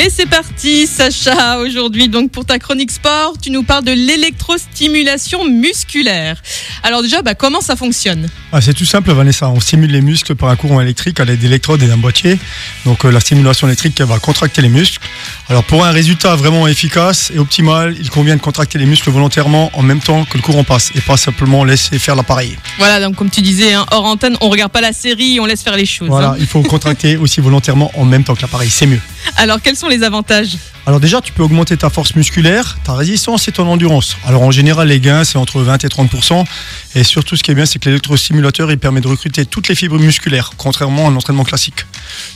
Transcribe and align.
Et 0.00 0.10
c'est 0.10 0.26
parti, 0.26 0.86
Sacha. 0.86 1.58
Aujourd'hui, 1.58 2.08
donc 2.08 2.30
pour 2.30 2.44
ta 2.44 2.60
chronique 2.60 2.92
sport, 2.92 3.34
tu 3.42 3.50
nous 3.50 3.64
parles 3.64 3.82
de 3.82 3.90
l'électrostimulation 3.90 5.44
musculaire. 5.44 6.40
Alors 6.84 7.02
déjà, 7.02 7.20
bah, 7.20 7.34
comment 7.34 7.60
ça 7.60 7.74
fonctionne? 7.74 8.28
Ah, 8.52 8.60
C'est 8.60 8.74
tout 8.74 8.84
simple, 8.84 9.10
Vanessa. 9.10 9.48
On 9.48 9.58
stimule 9.58 9.90
les 9.90 10.00
muscles 10.00 10.36
par 10.36 10.50
un 10.50 10.56
courant 10.56 10.80
électrique 10.80 11.18
à 11.18 11.24
l'aide 11.24 11.40
d'électrodes 11.40 11.82
et 11.82 11.88
d'un 11.88 11.96
boîtier. 11.96 12.38
Donc 12.84 13.04
euh, 13.04 13.10
la 13.10 13.18
stimulation 13.18 13.66
électrique 13.66 14.00
va 14.00 14.20
contracter 14.20 14.62
les 14.62 14.68
muscles. 14.68 15.00
Alors 15.48 15.64
pour 15.64 15.84
un 15.84 15.90
résultat 15.90 16.36
vraiment 16.36 16.68
efficace 16.68 17.32
et 17.34 17.40
optimal, 17.40 17.96
il 17.98 18.08
convient 18.08 18.36
de 18.36 18.40
contracter 18.40 18.78
les 18.78 18.86
muscles 18.86 19.10
volontairement 19.10 19.72
en 19.74 19.82
même 19.82 20.00
temps 20.00 20.24
que 20.26 20.38
le 20.38 20.42
courant 20.42 20.62
passe 20.62 20.92
et 20.94 21.00
pas 21.00 21.16
simplement 21.16 21.64
laisser 21.64 21.98
faire 21.98 22.14
l'appareil. 22.14 22.56
Voilà, 22.78 23.00
donc 23.00 23.16
comme 23.16 23.30
tu 23.30 23.40
disais, 23.40 23.72
hein, 23.72 23.84
hors 23.90 24.04
antenne, 24.04 24.36
on 24.42 24.48
regarde 24.48 24.70
pas 24.70 24.80
la 24.80 24.92
série, 24.92 25.40
on 25.40 25.46
laisse 25.46 25.62
faire 25.62 25.76
les 25.76 25.86
choses. 25.86 26.08
Voilà, 26.08 26.30
hein. 26.30 26.36
il 26.38 26.46
faut 26.46 26.62
contracter 26.62 27.16
aussi 27.16 27.40
volontairement 27.40 27.90
en 27.96 28.04
même 28.04 28.22
temps 28.22 28.36
que 28.36 28.42
l'appareil, 28.42 28.70
c'est 28.70 28.86
mieux. 28.86 29.00
Alors 29.36 29.60
quels 29.60 29.76
sont 29.76 29.87
les 29.88 30.02
avantages 30.02 30.56
Alors 30.88 31.00
déjà, 31.00 31.20
tu 31.20 31.34
peux 31.34 31.42
augmenter 31.42 31.76
ta 31.76 31.90
force 31.90 32.14
musculaire, 32.14 32.78
ta 32.82 32.94
résistance 32.94 33.46
et 33.46 33.52
ton 33.52 33.68
endurance. 33.68 34.16
Alors 34.24 34.40
en 34.40 34.50
général, 34.50 34.88
les 34.88 35.00
gains, 35.00 35.22
c'est 35.22 35.36
entre 35.36 35.60
20 35.60 35.84
et 35.84 35.88
30% 35.88 36.46
Et 36.94 37.04
surtout, 37.04 37.36
ce 37.36 37.42
qui 37.42 37.50
est 37.50 37.54
bien, 37.54 37.66
c'est 37.66 37.78
que 37.78 37.90
l'électrostimulateur, 37.90 38.70
il 38.72 38.78
permet 38.78 39.02
de 39.02 39.06
recruter 39.06 39.44
toutes 39.44 39.68
les 39.68 39.74
fibres 39.74 39.98
musculaires, 39.98 40.52
contrairement 40.56 41.08
à 41.08 41.10
l'entraînement 41.10 41.44
classique. 41.44 41.84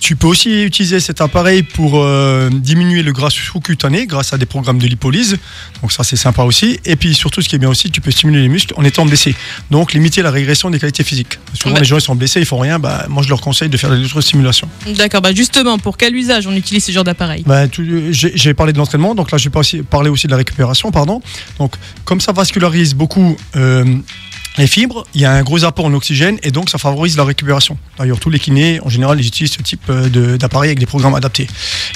Tu 0.00 0.16
peux 0.16 0.26
aussi 0.26 0.64
utiliser 0.64 0.98
cet 0.98 1.20
appareil 1.20 1.62
pour 1.62 2.00
euh, 2.02 2.50
diminuer 2.52 3.04
le 3.04 3.12
gras 3.12 3.30
sous-cutané 3.30 4.08
grâce 4.08 4.32
à 4.32 4.36
des 4.36 4.46
programmes 4.46 4.80
de 4.80 4.86
lipolyse. 4.88 5.36
Donc 5.80 5.92
ça, 5.92 6.02
c'est 6.02 6.16
sympa 6.16 6.42
aussi. 6.42 6.80
Et 6.84 6.96
puis 6.96 7.14
surtout, 7.14 7.42
ce 7.42 7.48
qui 7.48 7.54
est 7.54 7.60
bien 7.60 7.68
aussi, 7.68 7.92
tu 7.92 8.00
peux 8.00 8.10
stimuler 8.10 8.42
les 8.42 8.48
muscles 8.48 8.74
en 8.76 8.82
étant 8.82 9.06
blessé. 9.06 9.36
Donc 9.70 9.92
limiter 9.92 10.22
la 10.22 10.32
régression 10.32 10.70
des 10.70 10.80
qualités 10.80 11.04
physiques. 11.04 11.38
Souvent, 11.54 11.76
les 11.78 11.84
gens 11.84 11.98
ils 11.98 12.02
sont 12.02 12.16
blessés, 12.16 12.40
ils 12.40 12.46
font 12.46 12.58
rien. 12.58 12.80
Bah, 12.80 13.06
moi, 13.08 13.22
je 13.22 13.28
leur 13.28 13.40
conseille 13.40 13.68
de 13.68 13.76
faire 13.76 13.90
de 13.90 13.94
l'électrostimulation. 13.94 14.68
D'accord, 14.96 15.20
bah 15.20 15.32
justement, 15.32 15.78
pour 15.78 15.96
quel 15.96 16.16
usage 16.16 16.48
on 16.48 16.52
utilise 16.56 16.84
ce 16.84 16.90
genre 16.90 17.04
d'appareil? 17.04 17.44
Bah, 17.46 17.68
tu- 17.68 18.12
j'ai 18.40 18.50
j'ai 18.50 18.54
parlé 18.54 18.72
de 18.72 18.78
l'entraînement, 18.78 19.14
donc 19.14 19.30
là 19.30 19.38
aussi- 19.60 19.82
parler 19.82 20.10
aussi 20.10 20.26
de 20.26 20.32
la 20.32 20.36
récupération, 20.38 20.90
pardon. 20.90 21.22
Donc 21.58 21.74
comme 22.04 22.20
ça 22.20 22.32
vascularise 22.32 22.94
beaucoup 22.94 23.36
euh, 23.56 23.84
les 24.58 24.66
fibres, 24.66 25.06
il 25.14 25.20
y 25.20 25.24
a 25.24 25.32
un 25.32 25.42
gros 25.42 25.64
apport 25.64 25.84
en 25.86 25.94
oxygène 25.94 26.38
et 26.42 26.50
donc 26.50 26.70
ça 26.70 26.78
favorise 26.78 27.16
la 27.16 27.24
récupération. 27.24 27.78
D'ailleurs 27.98 28.18
tous 28.18 28.30
les 28.30 28.38
kinés 28.38 28.80
en 28.84 28.88
général 28.88 29.20
ils 29.20 29.26
utilisent 29.26 29.52
ce 29.52 29.62
type 29.62 29.82
euh, 29.88 30.08
de- 30.08 30.36
d'appareil 30.36 30.68
avec 30.70 30.78
des 30.80 30.86
programmes 30.86 31.14
adaptés. 31.14 31.46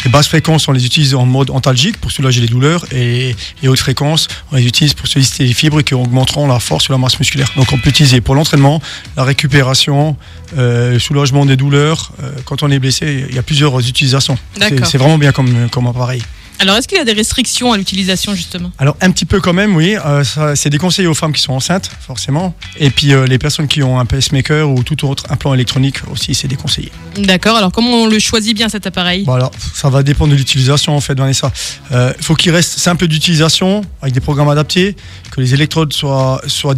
Les 0.04 0.10
basses 0.10 0.28
fréquences 0.28 0.68
on 0.68 0.72
les 0.72 0.86
utilise 0.86 1.14
en 1.14 1.26
mode 1.26 1.50
antalgique 1.50 1.98
pour 2.00 2.10
soulager 2.12 2.40
les 2.40 2.46
douleurs 2.46 2.84
et 2.92 3.34
les 3.62 3.68
hautes 3.68 3.80
fréquences 3.80 4.28
on 4.52 4.56
les 4.56 4.66
utilise 4.66 4.94
pour 4.94 5.08
solliciter 5.08 5.44
les 5.44 5.52
fibres 5.54 5.82
qui 5.82 5.94
augmenteront 5.94 6.46
la 6.46 6.60
force 6.60 6.88
ou 6.88 6.92
la 6.92 6.98
masse 6.98 7.18
musculaire. 7.18 7.50
Donc 7.56 7.72
on 7.72 7.78
peut 7.78 7.90
utiliser 7.90 8.20
pour 8.20 8.34
l'entraînement, 8.36 8.80
la 9.16 9.24
récupération, 9.24 10.16
euh, 10.56 10.92
le 10.92 10.98
soulagement 11.00 11.44
des 11.46 11.56
douleurs. 11.56 12.12
Euh, 12.22 12.30
quand 12.44 12.62
on 12.62 12.70
est 12.70 12.78
blessé, 12.78 13.26
il 13.28 13.34
y 13.34 13.38
a 13.38 13.42
plusieurs 13.42 13.76
utilisations. 13.86 14.38
C'est 14.86 14.98
vraiment 14.98 15.18
bien 15.18 15.32
comme, 15.32 15.68
comme 15.70 15.86
appareil. 15.88 16.22
Alors 16.64 16.78
est-ce 16.78 16.88
qu'il 16.88 16.96
y 16.96 17.00
a 17.00 17.04
des 17.04 17.12
restrictions 17.12 17.74
à 17.74 17.76
l'utilisation 17.76 18.34
justement? 18.34 18.72
Alors 18.78 18.96
un 19.02 19.10
petit 19.10 19.26
peu 19.26 19.38
quand 19.38 19.52
même, 19.52 19.76
oui. 19.76 19.96
Euh, 20.06 20.24
ça, 20.24 20.56
c'est 20.56 20.70
déconseillé 20.70 21.06
aux 21.06 21.12
femmes 21.12 21.34
qui 21.34 21.42
sont 21.42 21.52
enceintes, 21.52 21.90
forcément. 22.00 22.54
Et 22.78 22.88
puis 22.88 23.12
euh, 23.12 23.26
les 23.26 23.38
personnes 23.38 23.68
qui 23.68 23.82
ont 23.82 24.00
un 24.00 24.06
pacemaker 24.06 24.70
ou 24.70 24.82
tout 24.82 25.06
autre 25.06 25.24
implant 25.28 25.52
électronique 25.52 25.96
aussi, 26.10 26.34
c'est 26.34 26.48
déconseillé. 26.48 26.90
D'accord, 27.18 27.58
alors 27.58 27.70
comment 27.70 27.90
on 27.90 28.06
le 28.06 28.18
choisit 28.18 28.56
bien 28.56 28.70
cet 28.70 28.86
appareil? 28.86 29.24
Voilà, 29.26 29.50
ça 29.74 29.90
va 29.90 30.02
dépendre 30.02 30.32
de 30.32 30.38
l'utilisation 30.38 30.96
en 30.96 31.02
fait, 31.02 31.18
Vanessa. 31.18 31.52
Euh, 31.92 32.14
Il 32.16 32.24
faut 32.24 32.34
qu'il 32.34 32.50
reste 32.50 32.78
simple 32.78 33.08
d'utilisation, 33.08 33.82
avec 34.00 34.14
des 34.14 34.20
programmes 34.20 34.48
adaptés, 34.48 34.96
que 35.30 35.42
les 35.42 35.52
électrodes 35.52 35.92
soient, 35.92 36.40
soient 36.46 36.74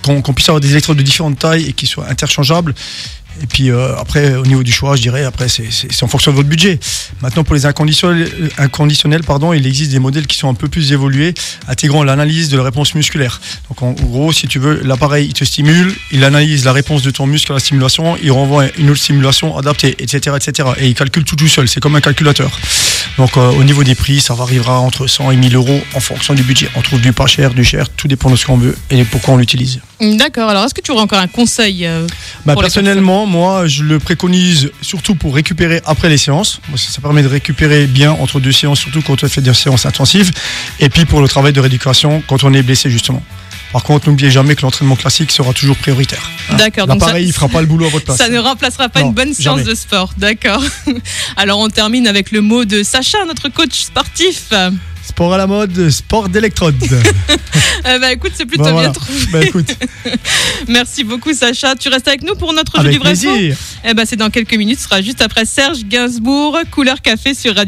qu'on 0.00 0.22
qu'on 0.22 0.32
puisse 0.32 0.48
avoir 0.48 0.60
des 0.60 0.70
électrodes 0.70 0.96
de 0.96 1.02
différentes 1.02 1.40
tailles 1.40 1.64
et 1.66 1.72
qui 1.72 1.86
soient 1.86 2.06
interchangeables. 2.08 2.72
Et 3.42 3.46
puis 3.46 3.70
euh, 3.70 3.96
après, 3.96 4.34
au 4.34 4.44
niveau 4.46 4.62
du 4.62 4.72
choix, 4.72 4.96
je 4.96 5.02
dirais, 5.02 5.24
après, 5.24 5.48
c'est- 5.48 6.02
en 6.02 6.08
fonction 6.08 6.30
de 6.32 6.36
votre 6.36 6.48
budget. 6.48 6.78
Maintenant, 7.22 7.44
pour 7.44 7.54
les 7.54 7.66
inconditionnels, 7.66 8.30
inconditionnels 8.58 9.22
pardon, 9.24 9.52
il 9.52 9.66
existe 9.66 9.90
des 9.90 9.98
modèles 9.98 10.26
qui 10.26 10.36
sont 10.38 10.48
un 10.48 10.54
peu 10.54 10.68
plus 10.68 10.92
évolués, 10.92 11.34
intégrant 11.68 12.02
l'analyse 12.04 12.48
de 12.48 12.56
la 12.56 12.62
réponse 12.64 12.94
musculaire. 12.94 13.40
Donc 13.68 13.82
en 13.82 13.92
gros, 13.92 14.32
si 14.32 14.46
tu 14.48 14.58
veux, 14.58 14.80
l'appareil, 14.84 15.26
il 15.26 15.32
te 15.34 15.44
stimule, 15.44 15.94
il 16.12 16.24
analyse 16.24 16.64
la 16.64 16.72
réponse 16.72 17.02
de 17.02 17.10
ton 17.10 17.26
muscle 17.26 17.52
à 17.52 17.54
la 17.56 17.60
stimulation, 17.60 18.16
il 18.22 18.32
renvoie 18.32 18.66
une 18.78 18.90
autre 18.90 19.00
stimulation 19.00 19.56
adaptée, 19.56 19.94
etc. 19.98 20.36
etc. 20.36 20.68
et 20.78 20.86
il 20.88 20.94
calcule 20.94 21.24
tout 21.24 21.36
tout 21.36 21.48
seul, 21.48 21.68
c'est 21.68 21.80
comme 21.80 21.96
un 21.96 22.00
calculateur. 22.00 22.50
Donc 23.18 23.36
euh, 23.36 23.50
au 23.50 23.64
niveau 23.64 23.82
des 23.82 23.96
prix, 23.96 24.20
ça 24.20 24.34
variera 24.34 24.78
entre 24.78 25.08
100 25.08 25.32
et 25.32 25.36
1000 25.36 25.56
euros 25.56 25.80
en 25.94 26.00
fonction 26.00 26.34
du 26.34 26.44
budget. 26.44 26.70
On 26.76 26.82
trouve 26.82 27.00
du 27.00 27.12
pas 27.12 27.26
cher, 27.26 27.52
du 27.52 27.64
cher, 27.64 27.90
tout 27.90 28.06
dépend 28.06 28.30
de 28.30 28.36
ce 28.36 28.46
qu'on 28.46 28.56
veut 28.56 28.76
et 28.90 29.02
pourquoi 29.04 29.34
on 29.34 29.36
l'utilise. 29.36 29.80
D'accord, 30.00 30.48
alors 30.48 30.64
est-ce 30.64 30.74
que 30.74 30.80
tu 30.80 30.92
aurais 30.92 31.02
encore 31.02 31.18
un 31.18 31.26
conseil 31.26 31.84
euh, 31.84 32.06
Bah, 32.46 32.52
Pour 32.52 32.62
les 32.62 32.66
personnellement, 32.66 33.26
moi, 33.26 33.66
je 33.66 33.82
le 33.82 33.98
préconise 33.98 34.70
surtout 34.82 35.16
pour 35.16 35.34
récupérer 35.34 35.82
après 35.84 36.08
les 36.08 36.16
séances. 36.16 36.60
Ça 36.76 36.92
ça 36.92 37.00
permet 37.00 37.22
de 37.22 37.28
récupérer 37.28 37.86
bien 37.86 38.12
entre 38.12 38.38
deux 38.38 38.52
séances, 38.52 38.78
surtout 38.80 39.02
quand 39.02 39.22
on 39.22 39.28
fait 39.28 39.40
des 39.40 39.54
séances 39.54 39.84
intensives. 39.84 40.30
Et 40.78 40.88
puis 40.88 41.04
pour 41.04 41.20
le 41.20 41.26
travail 41.26 41.52
de 41.52 41.60
rééducation 41.60 42.22
quand 42.28 42.44
on 42.44 42.52
est 42.52 42.62
blessé, 42.62 42.88
justement. 42.88 43.22
Par 43.72 43.82
contre, 43.82 44.08
n'oubliez 44.08 44.30
jamais 44.30 44.54
que 44.56 44.62
l'entraînement 44.62 44.96
classique 44.96 45.30
sera 45.30 45.52
toujours 45.52 45.76
prioritaire. 45.76 46.30
hein. 46.50 46.56
D'accord, 46.56 46.86
donc 46.86 47.00
L'appareil, 47.00 47.24
ça- 47.24 47.28
il 47.28 47.32
fera 47.34 47.48
pas 47.48 47.60
le 47.60 47.66
boulot 47.66 47.86
à 47.86 47.90
votre 47.90 48.04
place. 48.06 48.16
Ça 48.16 48.28
ne 48.28 48.38
remplacera 48.38 48.88
pas 48.88 49.00
Non, 49.00 49.08
une 49.08 49.14
bonne 49.14 49.34
séance 49.34 49.62
de 49.64 49.74
sport, 49.74 50.12
d'accord. 50.16 50.62
Alors 51.36 51.58
on 51.60 51.68
termine 51.68 52.06
avec 52.06 52.30
le 52.32 52.40
mot 52.40 52.64
de 52.64 52.82
Sacha, 52.82 53.18
notre 53.26 53.48
coach 53.50 53.78
sportif. 53.80 54.50
Sport 55.06 55.32
à 55.34 55.38
la 55.38 55.46
mode, 55.46 55.90
sport 55.90 56.28
d'électrode. 56.28 56.76
Euh, 57.86 57.98
bah 58.00 58.12
écoute, 58.12 58.32
c'est 58.34 58.44
plutôt 58.44 58.64
Bah, 58.64 58.72
bien 58.80 58.90
trouvé. 58.92 59.18
bah 59.32 59.40
écoute, 59.44 59.68
Merci 60.68 61.04
beaucoup 61.04 61.32
Sacha. 61.32 61.74
Tu 61.76 61.88
restes 61.88 62.08
avec 62.08 62.22
nous 62.22 62.34
pour 62.34 62.52
notre 62.52 62.72
jeu 62.74 62.80
avec 62.80 62.92
du 62.92 62.98
vrai 62.98 63.10
plaisir. 63.10 63.56
Eh 63.84 63.94
ben 63.94 64.04
c'est 64.04 64.16
dans 64.16 64.30
quelques 64.30 64.54
minutes, 64.54 64.78
ce 64.80 64.84
sera 64.84 65.00
juste 65.00 65.22
après 65.22 65.44
Serge 65.44 65.84
Gainsbourg, 65.84 66.58
couleur 66.72 67.00
café 67.00 67.34
sur 67.34 67.54
Radio. 67.54 67.66